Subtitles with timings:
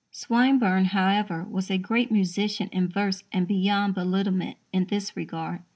[0.09, 5.61] Swinburne, however, was a great musician in verse and beyond belittlement in this regard.